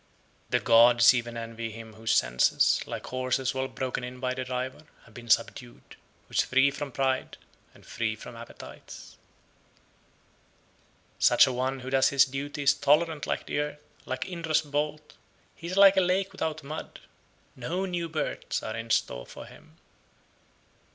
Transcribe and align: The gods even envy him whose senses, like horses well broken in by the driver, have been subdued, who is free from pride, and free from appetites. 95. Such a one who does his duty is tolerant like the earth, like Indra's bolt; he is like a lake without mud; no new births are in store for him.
The 0.49 0.59
gods 0.59 1.13
even 1.13 1.37
envy 1.37 1.69
him 1.71 1.93
whose 1.93 2.11
senses, 2.11 2.81
like 2.87 3.05
horses 3.05 3.53
well 3.53 3.67
broken 3.67 4.03
in 4.03 4.19
by 4.19 4.33
the 4.33 4.43
driver, 4.43 4.85
have 5.05 5.13
been 5.13 5.29
subdued, 5.29 5.95
who 6.27 6.31
is 6.33 6.41
free 6.41 6.71
from 6.71 6.91
pride, 6.91 7.37
and 7.75 7.85
free 7.85 8.15
from 8.15 8.35
appetites. 8.35 9.17
95. 11.17 11.17
Such 11.19 11.45
a 11.45 11.53
one 11.53 11.81
who 11.81 11.91
does 11.91 12.09
his 12.09 12.25
duty 12.25 12.63
is 12.63 12.73
tolerant 12.73 13.27
like 13.27 13.45
the 13.45 13.59
earth, 13.59 13.83
like 14.07 14.25
Indra's 14.27 14.61
bolt; 14.63 15.13
he 15.55 15.67
is 15.67 15.77
like 15.77 15.97
a 15.97 16.01
lake 16.01 16.31
without 16.31 16.63
mud; 16.63 17.01
no 17.55 17.85
new 17.85 18.09
births 18.09 18.63
are 18.63 18.75
in 18.75 18.89
store 18.89 19.27
for 19.27 19.45
him. 19.45 19.77